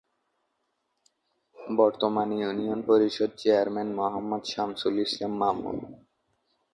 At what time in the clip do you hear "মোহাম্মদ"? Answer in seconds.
3.99-4.43